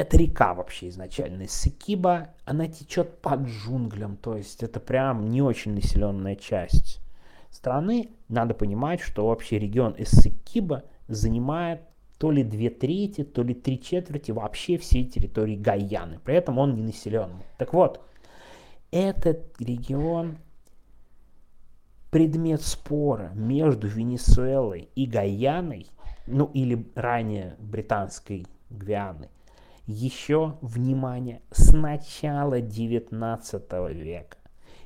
это 0.00 0.16
река 0.16 0.54
вообще 0.54 0.88
изначально. 0.88 1.46
Сикиба, 1.46 2.30
она 2.46 2.68
течет 2.68 3.20
под 3.20 3.42
джунглям, 3.42 4.16
то 4.16 4.34
есть 4.34 4.62
это 4.62 4.80
прям 4.80 5.28
не 5.28 5.42
очень 5.42 5.74
населенная 5.74 6.36
часть 6.36 7.02
страны. 7.50 8.08
Надо 8.28 8.54
понимать, 8.54 9.00
что 9.00 9.28
вообще 9.28 9.58
регион 9.58 9.94
Эссекиба 9.98 10.84
занимает 11.10 11.82
то 12.18 12.30
ли 12.30 12.42
две 12.42 12.70
трети, 12.70 13.24
то 13.24 13.42
ли 13.42 13.54
три 13.54 13.80
четверти 13.80 14.30
вообще 14.30 14.76
всей 14.78 15.04
территории 15.04 15.56
Гаяны. 15.56 16.18
При 16.22 16.34
этом 16.34 16.58
он 16.58 16.74
не 16.74 16.82
населенный. 16.82 17.44
Так 17.56 17.72
вот, 17.72 18.02
этот 18.90 19.58
регион 19.58 20.38
предмет 22.10 22.62
спора 22.62 23.30
между 23.34 23.88
Венесуэлой 23.88 24.90
и 24.94 25.06
Гаяной, 25.06 25.86
ну 26.26 26.50
или 26.52 26.86
ранее 26.94 27.56
британской 27.58 28.46
Гвианой, 28.68 29.28
еще, 29.86 30.58
внимание, 30.60 31.40
с 31.50 31.72
начала 31.72 32.60
19 32.60 33.72
века. 33.92 34.36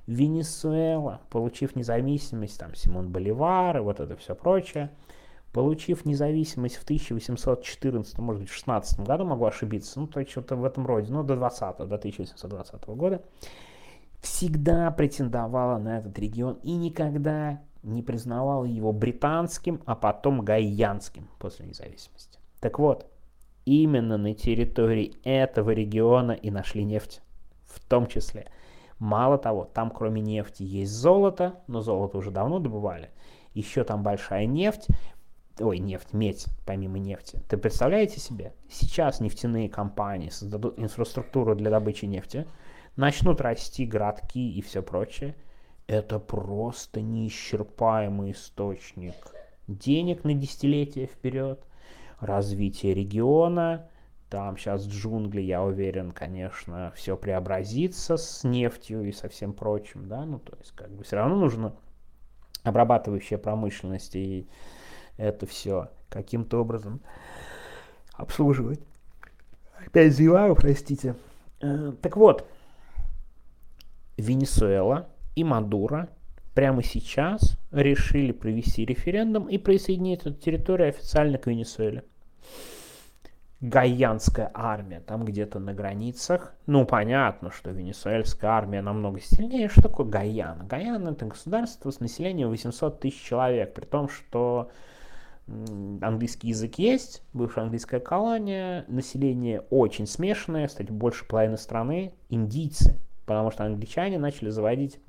Венесуэла, 0.07 1.23
получив 1.31 1.77
независимость, 1.77 2.59
там 2.59 2.75
Симон 2.75 3.11
Боливар 3.11 3.79
и 3.79 3.81
вот 3.81 4.01
это 4.01 4.17
все 4.17 4.35
прочее, 4.35 4.91
получив 5.55 6.05
независимость 6.05 6.75
в 6.75 6.83
1814, 6.83 8.19
может 8.19 8.43
быть, 8.43 8.51
в 8.51 8.55
16 8.55 9.01
году, 9.01 9.25
могу 9.25 9.47
ошибиться, 9.47 10.01
ну, 10.01 10.09
то 10.09 10.19
есть 10.19 10.33
что-то 10.33 10.57
в 10.57 10.65
этом 10.65 10.85
роде, 10.85 11.13
ну, 11.13 11.23
до 11.23 11.37
20 11.37 11.79
до 11.79 11.95
1820 11.95 12.85
года, 12.89 13.23
всегда 14.21 14.91
претендовала 14.91 15.79
на 15.79 15.99
этот 15.99 16.19
регион 16.19 16.59
и 16.65 16.73
никогда 16.73 17.63
не 17.85 18.03
признавала 18.03 18.65
его 18.65 18.93
британским, 18.93 19.81
а 19.87 19.95
потом 19.95 20.45
гайянским 20.45 21.29
после 21.39 21.67
независимости. 21.67 22.41
Так 22.59 22.81
вот, 22.81 23.07
именно 23.65 24.17
на 24.17 24.35
территории 24.35 25.15
этого 25.23 25.71
региона 25.71 26.33
и 26.33 26.51
нашли 26.51 26.83
нефть. 26.83 27.21
В 27.65 27.79
том 27.79 28.09
числе. 28.09 28.49
Мало 28.99 29.39
того, 29.39 29.71
там 29.73 29.91
кроме 29.91 30.21
нефти 30.21 30.65
есть 30.65 30.93
золото, 30.93 31.61
но 31.69 31.81
золото 31.81 32.19
уже 32.19 32.31
давно 32.31 32.59
добывали. 32.59 33.11
Еще 33.53 33.85
там 33.85 34.03
большая 34.03 34.47
нефть, 34.47 34.89
ой, 35.59 35.79
нефть, 35.79 36.13
медь, 36.13 36.47
помимо 36.67 36.99
нефти. 36.99 37.43
Ты 37.49 37.57
представляете 37.57 38.21
себе? 38.21 38.55
Сейчас 38.69 39.21
нефтяные 39.21 39.69
компании 39.69 40.29
создадут 40.29 40.79
инфраструктуру 40.79 41.55
для 41.55 41.71
добычи 41.71 42.07
нефти, 42.07 42.47
начнут 42.97 43.41
расти 43.41 43.87
городки 43.87 44.53
и 44.53 44.63
все 44.63 44.83
прочее. 44.83 45.37
Это 45.87 46.19
просто 46.19 47.01
неисчерпаемый 47.01 48.33
источник 48.33 49.15
денег 49.67 50.25
на 50.25 50.35
десятилетия 50.35 51.07
вперед– 51.07 51.65
развитие 52.21 52.95
региона. 52.95 53.89
Там 54.31 54.57
сейчас 54.57 54.87
джунгли, 54.87 55.41
я 55.41 55.63
уверен, 55.63 56.11
конечно, 56.11 56.93
все 56.97 57.17
преобразится 57.17 58.17
с 58.17 58.43
нефтью 58.43 59.05
и 59.05 59.13
со 59.13 59.29
всем 59.29 59.53
прочим, 59.53 60.09
да, 60.09 60.25
ну, 60.25 60.41
то 60.41 60.57
есть, 60.59 60.73
как 60.73 60.91
бы, 60.91 61.05
все 61.05 61.17
равно 61.17 61.37
нужно 61.37 61.77
обрабатывающая 62.65 63.39
промышленность 63.39 64.17
и 64.17 64.49
это 65.17 65.47
все 65.47 65.91
каким-то 66.09 66.61
образом 66.61 67.01
обслуживать. 68.13 68.81
Опять 69.87 70.13
зеваю, 70.13 70.55
простите. 70.55 71.15
Э, 71.61 71.93
так 72.01 72.17
вот, 72.17 72.47
Венесуэла 74.17 75.09
и 75.35 75.45
Мадуро 75.45 76.09
прямо 76.55 76.83
сейчас 76.83 77.59
решили 77.73 78.33
провести 78.33 78.85
референдум 78.85 79.49
и 79.49 79.59
присоединить 79.59 80.21
эту 80.21 80.35
территорию 80.35 80.89
официально 80.89 81.37
к 81.39 81.47
Венесуэле. 81.47 82.05
Гайянская 83.61 84.51
армия 84.53 85.01
там 85.01 85.25
где-то 85.25 85.59
на 85.59 85.73
границах. 85.73 86.55
Ну, 86.67 86.85
понятно, 86.85 87.51
что 87.51 87.71
венесуэльская 87.71 88.51
армия 88.51 88.83
намного 88.83 89.21
сильнее. 89.21 89.71
Что 89.71 89.83
такое 89.83 90.07
Гаяна? 90.07 90.65
Гаяна 90.65 91.11
это 91.11 91.25
государство 91.25 91.91
с 91.91 91.99
населением 91.99 92.51
800 92.51 93.01
тысяч 93.01 93.23
человек, 93.23 93.73
при 93.73 93.87
том, 93.87 94.11
что 94.11 94.71
английский 95.47 96.49
язык 96.49 96.77
есть, 96.77 97.23
бывшая 97.33 97.63
английская 97.63 98.01
колония, 98.01 98.85
население 98.89 99.61
очень 99.71 100.07
смешанное, 100.07 100.69
кстати, 100.69 100.91
больше 100.91 101.27
половины 101.27 101.59
страны 101.59 102.15
индийцы, 102.31 102.99
потому 103.27 103.51
что 103.51 103.65
англичане 103.65 104.19
начали 104.19 104.51
заводить 104.51 105.01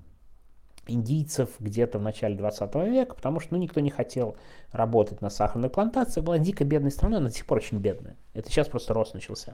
индийцев 0.88 1.50
где-то 1.60 2.00
в 2.00 2.02
начале 2.02 2.36
20 2.36 2.76
века, 2.76 3.16
потому 3.16 3.40
что 3.40 3.56
ну, 3.56 3.60
никто 3.60 3.80
не 3.80 3.90
хотел 3.90 4.38
работать 4.72 5.22
на 5.22 5.30
сахарной 5.30 5.70
плантации. 5.70 6.22
Была 6.22 6.38
дико 6.38 6.64
бедной 6.64 6.92
страной, 6.92 7.20
она 7.20 7.30
до 7.30 7.36
сих 7.36 7.46
пор 7.46 7.60
очень 7.60 7.80
бедная. 7.80 8.18
Это 8.34 8.50
сейчас 8.50 8.68
просто 8.68 8.94
рост 8.94 9.14
начался. 9.14 9.54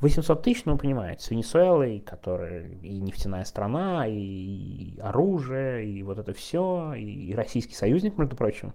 800 0.00 0.42
тысяч, 0.42 0.64
ну, 0.66 0.76
понимаете, 0.76 1.24
с 1.24 1.30
Венесуэлой, 1.30 2.00
которая 2.00 2.68
и 2.68 2.98
нефтяная 2.98 3.44
страна, 3.44 4.06
и 4.06 4.98
оружие, 5.00 5.86
и 5.86 6.02
вот 6.02 6.18
это 6.18 6.34
все, 6.34 6.92
и 6.94 7.32
российский 7.32 7.74
союзник, 7.74 8.18
между 8.18 8.36
прочим, 8.36 8.74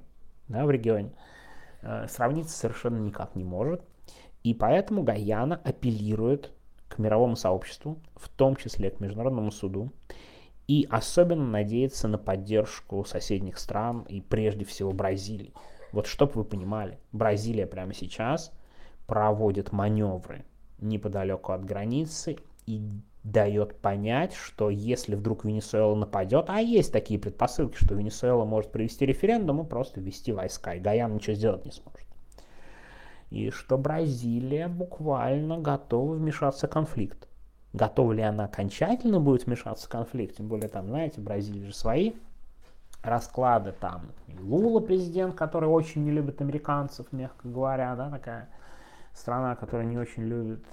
да, 0.51 0.65
в 0.65 0.72
регионе, 0.72 1.12
э, 1.81 2.08
сравниться 2.08 2.58
совершенно 2.58 2.98
никак 2.98 3.36
не 3.36 3.43
может. 3.43 3.81
И 4.43 4.53
поэтому 4.53 5.03
Гаяна 5.03 5.60
апеллирует 5.63 6.51
к 6.88 6.98
мировому 6.98 7.36
сообществу, 7.36 8.00
в 8.15 8.27
том 8.29 8.55
числе 8.55 8.89
к 8.89 9.00
Международному 9.00 9.51
суду, 9.51 9.91
и 10.67 10.88
особенно 10.89 11.46
надеяться 11.46 12.08
на 12.08 12.17
поддержку 12.17 13.03
соседних 13.05 13.58
стран 13.58 14.01
и 14.10 14.22
прежде 14.22 14.65
всего 14.65 14.91
Бразилии. 14.91 15.53
Вот 15.91 16.08
чтобы 16.08 16.34
вы 16.34 16.43
понимали, 16.43 17.00
Бразилия 17.12 17.67
прямо 17.67 17.93
сейчас 17.93 18.51
проводит 19.05 19.72
маневры 19.72 20.46
неподалеку 20.79 21.51
от 21.51 21.65
границы 21.65 22.38
и 22.65 22.81
дает 23.24 23.78
понять, 23.80 24.34
что 24.34 24.70
если 24.70 25.16
вдруг 25.16 25.46
Венесуэла 25.46 25.96
нападет, 25.96 26.46
а 26.50 26.60
есть 26.60 26.92
такие 26.92 27.20
предпосылки, 27.20 27.78
что 27.78 27.94
Венесуэла 27.94 28.46
может 28.46 28.72
провести 28.72 29.06
референдум 29.06 29.62
и 29.62 29.66
просто 29.66 30.00
ввести 30.00 30.32
войска, 30.32 30.74
и 30.74 30.80
Гаян 30.80 31.13
ничего 31.13 31.36
сделать 31.36 31.66
не 31.66 31.72
сможет. 31.72 32.08
И 33.30 33.50
что 33.51 33.78
Бразилия 33.78 34.68
буквально 34.68 35.60
готова 35.60 36.16
вмешаться 36.16 36.68
в 36.68 36.72
конфликт. 36.72 37.28
Готова 37.74 38.12
ли 38.12 38.22
она 38.22 38.46
окончательно 38.46 39.22
будет 39.22 39.46
вмешаться 39.46 39.86
в 39.86 39.90
конфликт? 39.90 40.38
Тем 40.38 40.48
более 40.48 40.68
там, 40.68 40.88
знаете, 40.88 41.22
Бразилия 41.22 41.68
же 41.68 41.74
свои 41.74 42.13
расклады 43.04 43.72
там. 43.72 44.12
Лула 44.42 44.80
президент, 44.80 45.36
который 45.36 45.70
очень 45.70 46.04
не 46.04 46.12
любит 46.12 46.42
американцев, 46.42 47.12
мягко 47.12 47.48
говоря, 47.48 47.96
да, 47.96 48.10
такая 48.10 48.50
страна, 49.13 49.56
которая 49.56 49.86
не 49.86 49.98
очень 49.98 50.24
любит 50.24 50.66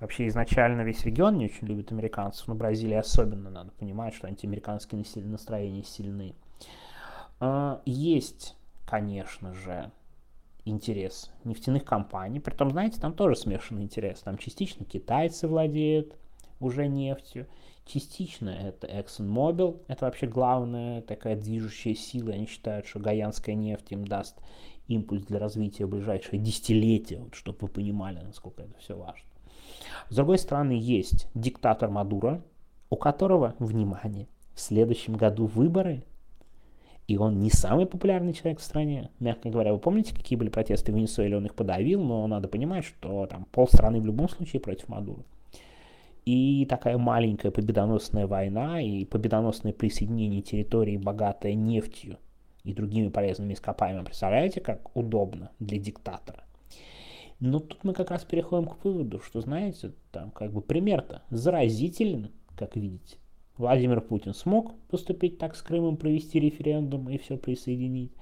Вообще 0.00 0.28
изначально 0.28 0.82
весь 0.82 1.04
регион 1.04 1.38
не 1.38 1.46
очень 1.46 1.66
любит 1.66 1.90
американцев, 1.90 2.46
но 2.46 2.54
Бразилия 2.54 3.00
особенно 3.00 3.50
надо 3.50 3.72
понимать, 3.72 4.14
что 4.14 4.28
антиамериканские 4.28 5.04
настроения 5.24 5.82
сильны. 5.82 6.34
А, 7.40 7.82
есть, 7.84 8.56
конечно 8.86 9.54
же, 9.54 9.90
интерес 10.64 11.30
нефтяных 11.44 11.84
компаний, 11.84 12.38
при 12.38 12.54
том, 12.54 12.70
знаете, 12.70 13.00
там 13.00 13.12
тоже 13.12 13.34
смешанный 13.36 13.82
интерес. 13.82 14.20
Там 14.20 14.38
частично 14.38 14.84
китайцы 14.84 15.48
владеют 15.48 16.14
уже 16.60 16.86
нефтью, 16.86 17.46
частично 17.84 18.50
это 18.50 18.86
ExxonMobil, 18.86 19.82
это 19.88 20.04
вообще 20.04 20.26
главная 20.26 21.02
такая 21.02 21.36
движущая 21.36 21.94
сила. 21.94 22.34
Они 22.34 22.46
считают, 22.46 22.86
что 22.86 23.00
гаянская 23.00 23.54
нефть 23.54 23.90
им 23.90 24.06
даст 24.06 24.36
импульс 24.86 25.24
для 25.24 25.38
развития 25.38 25.86
в 25.86 25.90
ближайшие 25.90 26.38
десятилетия, 26.38 27.18
вот, 27.18 27.34
чтобы 27.34 27.58
вы 27.62 27.68
понимали, 27.68 28.20
насколько 28.20 28.62
это 28.62 28.76
все 28.78 28.96
важно. 28.96 29.27
С 30.08 30.16
другой 30.16 30.38
стороны, 30.38 30.72
есть 30.72 31.28
диктатор 31.34 31.90
Мадуро, 31.90 32.42
у 32.90 32.96
которого, 32.96 33.54
внимание, 33.58 34.28
в 34.54 34.60
следующем 34.60 35.14
году 35.14 35.46
выборы, 35.46 36.04
и 37.06 37.16
он 37.16 37.40
не 37.40 37.50
самый 37.50 37.86
популярный 37.86 38.34
человек 38.34 38.60
в 38.60 38.62
стране, 38.62 39.10
мягко 39.18 39.48
говоря. 39.48 39.72
Вы 39.72 39.78
помните, 39.78 40.14
какие 40.14 40.38
были 40.38 40.50
протесты 40.50 40.92
в 40.92 40.94
Венесуэле? 40.94 41.38
Он 41.38 41.46
их 41.46 41.54
подавил, 41.54 42.02
но 42.04 42.26
надо 42.26 42.48
понимать, 42.48 42.84
что 42.84 43.26
там 43.26 43.46
полстраны 43.50 43.98
в 44.00 44.06
любом 44.06 44.28
случае 44.28 44.60
против 44.60 44.88
Мадуро. 44.88 45.22
И 46.26 46.66
такая 46.66 46.98
маленькая 46.98 47.50
победоносная 47.50 48.26
война 48.26 48.82
и 48.82 49.06
победоносное 49.06 49.72
присоединение 49.72 50.42
территории, 50.42 50.98
богатая 50.98 51.54
нефтью 51.54 52.18
и 52.64 52.74
другими 52.74 53.08
полезными 53.08 53.54
ископаемыми. 53.54 54.04
Представляете, 54.04 54.60
как 54.60 54.94
удобно 54.94 55.50
для 55.58 55.78
диктатора? 55.78 56.44
Но 57.40 57.60
тут 57.60 57.84
мы 57.84 57.92
как 57.94 58.10
раз 58.10 58.24
переходим 58.24 58.66
к 58.66 58.84
выводу, 58.84 59.20
что, 59.20 59.40
знаете, 59.40 59.92
там 60.10 60.30
как 60.30 60.52
бы 60.52 60.60
пример-то 60.60 61.22
заразителен, 61.30 62.32
как 62.56 62.76
видите. 62.76 63.16
Владимир 63.56 64.00
Путин 64.00 64.34
смог 64.34 64.74
поступить 64.88 65.38
так 65.38 65.56
с 65.56 65.62
Крымом, 65.62 65.96
провести 65.96 66.40
референдум 66.40 67.08
и 67.10 67.18
все 67.18 67.36
присоединить. 67.36 68.12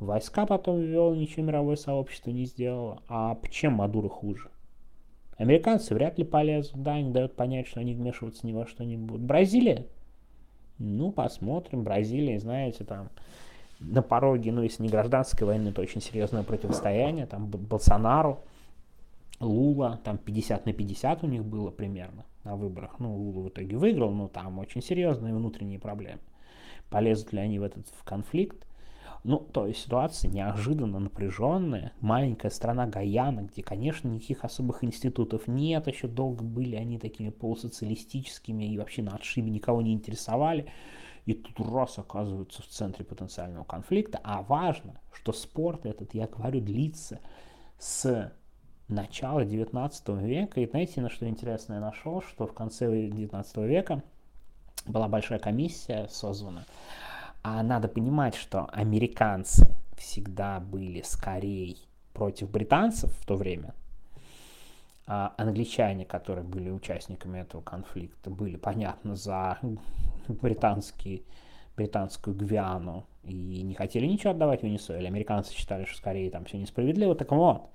Войска 0.00 0.46
потом 0.46 0.80
ввел, 0.80 1.14
ничего 1.14 1.46
мировое 1.46 1.76
сообщество 1.76 2.30
не 2.30 2.44
сделало. 2.44 3.02
А 3.08 3.38
чем 3.50 3.74
Мадуро 3.74 4.08
хуже? 4.08 4.50
Американцы 5.36 5.94
вряд 5.94 6.18
ли 6.18 6.24
полезут, 6.24 6.82
да, 6.82 6.94
они 6.94 7.10
дают 7.10 7.34
понять, 7.34 7.66
что 7.66 7.80
они 7.80 7.94
вмешиваться 7.94 8.46
ни 8.46 8.52
во 8.52 8.66
что 8.66 8.84
не 8.84 8.96
будут. 8.96 9.22
Бразилия? 9.22 9.86
Ну, 10.78 11.12
посмотрим. 11.12 11.84
Бразилия, 11.84 12.38
знаете, 12.38 12.84
там 12.84 13.10
на 13.80 14.02
пороге, 14.02 14.52
ну, 14.52 14.62
если 14.62 14.82
не 14.82 14.88
гражданской 14.88 15.46
войны, 15.46 15.72
то 15.72 15.82
очень 15.82 16.00
серьезное 16.00 16.42
противостояние, 16.42 17.26
там 17.26 17.46
Болсонару, 17.46 18.40
Лула, 19.40 20.00
там 20.04 20.18
50 20.18 20.66
на 20.66 20.72
50 20.72 21.24
у 21.24 21.26
них 21.26 21.44
было 21.44 21.70
примерно 21.70 22.24
на 22.44 22.56
выборах. 22.56 22.98
Ну, 22.98 23.14
Лула 23.14 23.44
в 23.44 23.48
итоге 23.48 23.76
выиграл, 23.76 24.12
но 24.12 24.28
там 24.28 24.58
очень 24.58 24.82
серьезные 24.82 25.34
внутренние 25.34 25.78
проблемы. 25.78 26.20
Полезут 26.90 27.32
ли 27.32 27.40
они 27.40 27.58
в 27.58 27.62
этот 27.62 27.86
в 27.88 28.04
конфликт? 28.04 28.66
Ну, 29.24 29.38
то 29.38 29.66
есть 29.66 29.80
ситуация 29.80 30.30
неожиданно 30.30 30.98
напряженная. 30.98 31.92
Маленькая 32.00 32.50
страна 32.50 32.86
Гаяна, 32.86 33.40
где, 33.40 33.62
конечно, 33.62 34.06
никаких 34.06 34.44
особых 34.44 34.84
институтов 34.84 35.48
нет, 35.48 35.86
еще 35.86 36.08
долго 36.08 36.44
были 36.44 36.76
они 36.76 36.98
такими 36.98 37.30
полусоциалистическими 37.30 38.64
и 38.64 38.78
вообще 38.78 39.02
на 39.02 39.14
отшибе 39.14 39.50
никого 39.50 39.80
не 39.80 39.94
интересовали 39.94 40.66
и 41.26 41.34
тут 41.34 41.60
раз 41.60 41.98
оказываются 41.98 42.62
в 42.62 42.66
центре 42.66 43.04
потенциального 43.04 43.64
конфликта. 43.64 44.20
А 44.22 44.42
важно, 44.42 45.00
что 45.12 45.32
спорт 45.32 45.86
этот, 45.86 46.14
я 46.14 46.26
говорю, 46.26 46.60
длится 46.60 47.20
с 47.78 48.32
начала 48.88 49.44
19 49.44 50.08
века. 50.20 50.60
И 50.60 50.66
знаете, 50.66 51.00
на 51.00 51.08
что 51.08 51.28
интересное 51.28 51.80
нашел, 51.80 52.22
что 52.22 52.46
в 52.46 52.52
конце 52.52 52.86
19 53.08 53.56
века 53.58 54.02
была 54.86 55.08
большая 55.08 55.38
комиссия 55.38 56.08
созвана. 56.10 56.66
А 57.42 57.62
надо 57.62 57.88
понимать, 57.88 58.34
что 58.34 58.66
американцы 58.72 59.66
всегда 59.96 60.60
были 60.60 61.02
скорее 61.02 61.76
против 62.12 62.50
британцев 62.50 63.10
в 63.18 63.26
то 63.26 63.36
время, 63.36 63.74
а 65.06 65.34
англичане, 65.36 66.04
которые 66.04 66.44
были 66.44 66.70
участниками 66.70 67.40
этого 67.40 67.60
конфликта, 67.60 68.30
были, 68.30 68.56
понятно, 68.56 69.16
за 69.16 69.58
британский, 70.28 71.24
британскую 71.76 72.34
Гвиану 72.36 73.06
и 73.22 73.62
не 73.62 73.74
хотели 73.74 74.06
ничего 74.06 74.30
отдавать 74.30 74.62
Венесуэле. 74.62 75.08
Американцы 75.08 75.52
считали, 75.52 75.84
что 75.84 75.98
скорее 75.98 76.30
там 76.30 76.44
все 76.44 76.56
несправедливо. 76.56 77.14
Так 77.14 77.32
вот, 77.32 77.70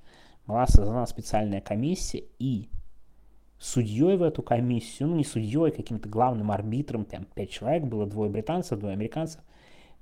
была 0.47 0.65
создана 0.65 1.05
специальная 1.05 1.61
комиссия, 1.61 2.23
и 2.39 2.69
судьей 3.59 4.17
в 4.17 4.23
эту 4.23 4.41
комиссию, 4.41 5.09
ну 5.09 5.15
не 5.15 5.23
судьей, 5.23 5.71
каким-то 5.71 6.09
главным 6.09 6.51
арбитром, 6.51 7.05
там 7.05 7.25
пять 7.25 7.51
человек 7.51 7.83
было, 7.83 8.07
двое 8.07 8.31
британцев, 8.31 8.79
двое 8.79 8.93
американцев, 8.93 9.41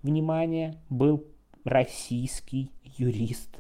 внимание, 0.01 0.75
был 0.89 1.25
российский 1.65 2.71
юрист 2.83 3.57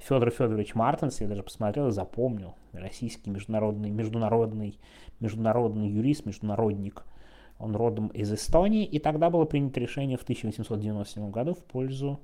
Федор 0.00 0.30
Федорович 0.30 0.74
Мартинс, 0.74 1.20
я 1.20 1.28
даже 1.28 1.42
посмотрел 1.42 1.88
и 1.88 1.92
запомнил, 1.92 2.54
российский 2.72 3.30
международный, 3.30 3.90
международный, 3.90 4.78
международный 5.20 5.88
юрист, 5.88 6.24
международник, 6.24 7.04
он 7.58 7.76
родом 7.76 8.08
из 8.08 8.32
Эстонии, 8.32 8.86
и 8.86 8.98
тогда 8.98 9.28
было 9.28 9.44
принято 9.44 9.78
решение 9.78 10.16
в 10.16 10.22
1897 10.22 11.30
году 11.30 11.52
в 11.52 11.62
пользу 11.62 12.18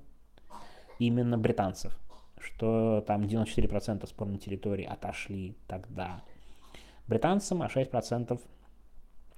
именно 0.99 1.37
британцев, 1.37 1.97
что 2.39 3.05
там 3.07 3.23
94% 3.23 4.07
спорной 4.09 4.39
территории 4.39 4.85
отошли 4.85 5.55
тогда 5.69 6.23
британцам, 7.07 7.63
а 7.63 7.67
6% 7.67 8.41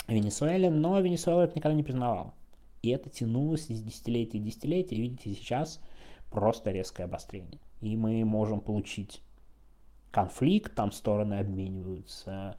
Венесуэле, 0.07 0.71
но 0.71 1.01
Венесуэла 1.01 1.43
это 1.43 1.57
никогда 1.57 1.75
не 1.75 1.83
признавала. 1.83 2.33
И 2.83 2.91
это 2.91 3.11
тянулось 3.11 3.69
из 3.69 3.83
десятилетий 3.83 4.39
и 4.39 4.43
десятилетий, 4.43 5.01
видите, 5.01 5.35
сейчас 5.35 5.81
просто 6.31 6.71
резкое 6.71 7.05
обострение. 7.05 7.61
И 7.81 7.97
мы 7.97 8.25
можем 8.25 8.61
получить 8.61 9.23
конфликт, 10.11 10.75
там 10.75 10.93
стороны 10.93 11.35
обмениваются 11.35 12.57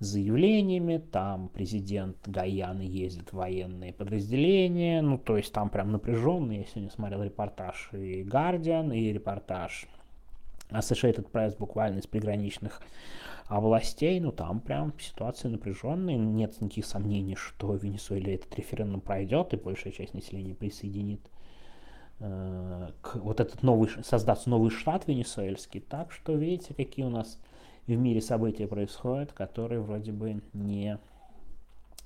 заявлениями, 0.00 0.98
там 0.98 1.48
президент 1.48 2.16
Гаяны 2.26 2.82
ездит 2.82 3.30
в 3.30 3.36
военные 3.36 3.92
подразделения, 3.92 5.02
ну, 5.02 5.18
то 5.18 5.36
есть 5.36 5.52
там 5.52 5.70
прям 5.70 5.90
напряженно, 5.90 6.52
я 6.52 6.64
сегодня 6.64 6.90
смотрел 6.90 7.22
репортаж 7.22 7.90
и 7.92 8.22
Guardian, 8.22 8.96
и 8.96 9.12
репортаж 9.12 9.88
Associated 10.70 11.30
Press 11.30 11.56
буквально 11.58 11.98
из 11.98 12.06
приграничных 12.06 12.80
областей, 13.46 14.20
ну, 14.20 14.30
там 14.30 14.60
прям 14.60 14.92
ситуация 15.00 15.50
напряженная, 15.50 16.16
нет 16.16 16.60
никаких 16.60 16.86
сомнений, 16.86 17.34
что 17.34 17.68
в 17.68 17.82
Венесуэле 17.82 18.36
этот 18.36 18.54
референдум 18.54 19.00
пройдет, 19.00 19.52
и 19.54 19.56
большая 19.56 19.92
часть 19.92 20.14
населения 20.14 20.54
присоединит 20.54 21.20
к 22.18 23.14
вот 23.14 23.40
этот 23.40 23.62
новый, 23.62 23.88
создаться 24.02 24.50
новый 24.50 24.70
штат 24.70 25.06
венесуэльский. 25.06 25.80
Так 25.80 26.12
что 26.12 26.34
видите, 26.34 26.74
какие 26.74 27.04
у 27.04 27.10
нас 27.10 27.38
в 27.86 27.90
мире 27.92 28.20
события 28.20 28.66
происходят, 28.66 29.32
которые 29.32 29.80
вроде 29.80 30.12
бы 30.12 30.42
не 30.52 30.98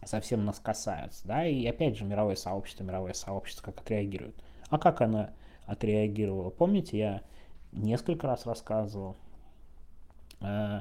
совсем 0.05 0.45
нас 0.45 0.59
касаются. 0.59 1.27
Да? 1.27 1.47
И 1.47 1.67
опять 1.67 1.97
же, 1.97 2.05
мировое 2.05 2.35
сообщество, 2.35 2.85
мировое 2.85 3.15
сообщество 3.15 3.65
как 3.65 3.81
отреагирует. 3.81 4.35
А 4.69 4.79
как 4.79 5.01
оно 5.01 5.31
отреагировало? 5.67 6.51
Помните, 6.51 6.99
я 6.99 7.23
несколько 7.73 8.27
раз 8.27 8.47
рассказывал 8.47 9.17
э, 10.41 10.81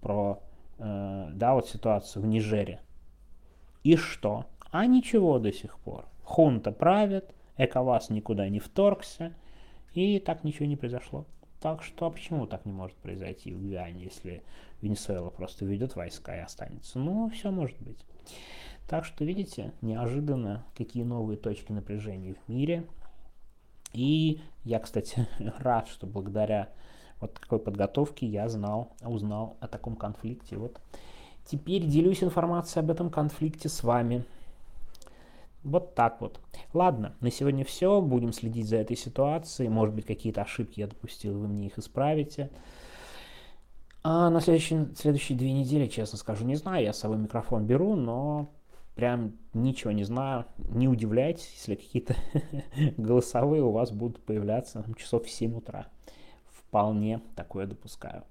про 0.00 0.42
э, 0.78 1.28
да, 1.32 1.54
вот 1.54 1.68
ситуацию 1.68 2.22
в 2.22 2.26
Нижере. 2.26 2.80
И 3.82 3.96
что? 3.96 4.46
А 4.70 4.86
ничего 4.86 5.38
до 5.38 5.52
сих 5.52 5.78
пор. 5.78 6.06
Хунта 6.22 6.72
правит, 6.72 7.34
ЭКОВАС 7.64 8.10
никуда 8.10 8.48
не 8.48 8.58
вторгся, 8.58 9.34
и 9.92 10.18
так 10.18 10.44
ничего 10.44 10.66
не 10.66 10.76
произошло. 10.76 11.26
Так 11.60 11.82
что 11.82 12.06
а 12.06 12.10
почему 12.10 12.46
так 12.46 12.64
не 12.64 12.72
может 12.72 12.96
произойти 12.96 13.52
в 13.52 13.60
Гвиане, 13.60 14.04
если 14.04 14.42
Венесуэла 14.80 15.30
просто 15.30 15.66
ведет 15.66 15.94
войска 15.94 16.36
и 16.36 16.40
останется? 16.40 16.98
Ну, 16.98 17.28
все 17.28 17.50
может 17.50 17.78
быть. 17.80 17.98
Так 18.88 19.04
что, 19.04 19.24
видите, 19.24 19.72
неожиданно, 19.82 20.64
какие 20.74 21.02
новые 21.02 21.36
точки 21.36 21.70
напряжения 21.70 22.34
в 22.34 22.48
мире. 22.48 22.86
И 23.92 24.40
я, 24.64 24.78
кстати, 24.78 25.28
рад, 25.58 25.88
что 25.88 26.06
благодаря 26.06 26.70
вот 27.20 27.34
такой 27.34 27.58
подготовке 27.58 28.26
я 28.26 28.48
знал, 28.48 28.92
узнал 29.02 29.58
о 29.60 29.68
таком 29.68 29.96
конфликте 29.96 30.56
вот 30.56 30.80
теперь 31.44 31.84
делюсь 31.84 32.22
информацией 32.22 32.84
об 32.84 32.90
этом 32.90 33.10
конфликте 33.10 33.68
с 33.68 33.82
вами. 33.82 34.24
Вот 35.62 35.94
так 35.94 36.20
вот. 36.20 36.40
Ладно, 36.72 37.14
на 37.20 37.30
сегодня 37.30 37.64
все. 37.64 38.00
Будем 38.00 38.32
следить 38.32 38.68
за 38.68 38.76
этой 38.76 38.96
ситуацией. 38.96 39.68
Может 39.68 39.94
быть, 39.94 40.06
какие-то 40.06 40.42
ошибки 40.42 40.80
я 40.80 40.86
допустил, 40.86 41.38
вы 41.38 41.48
мне 41.48 41.66
их 41.66 41.78
исправите. 41.78 42.50
А 44.02 44.30
на 44.30 44.40
следующие, 44.40 44.88
следующие 44.96 45.36
две 45.36 45.52
недели, 45.52 45.86
честно 45.86 46.16
скажу, 46.16 46.44
не 46.46 46.56
знаю. 46.56 46.84
Я 46.84 46.92
с 46.92 47.00
собой 47.00 47.18
микрофон 47.18 47.66
беру, 47.66 47.94
но 47.94 48.50
прям 48.94 49.36
ничего 49.52 49.90
не 49.92 50.04
знаю. 50.04 50.46
Не 50.56 50.88
удивляйтесь, 50.88 51.50
если 51.54 51.74
какие-то 51.74 52.16
голосовые 52.96 53.62
у 53.62 53.70
вас 53.70 53.90
будут 53.90 54.24
появляться 54.24 54.84
часов 54.96 55.26
в 55.26 55.30
7 55.30 55.56
утра. 55.56 55.88
Вполне 56.48 57.20
такое 57.36 57.66
допускаю. 57.66 58.24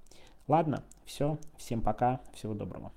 Ладно, 0.48 0.82
все. 1.04 1.38
Всем 1.56 1.82
пока. 1.82 2.20
Всего 2.34 2.54
доброго. 2.54 2.90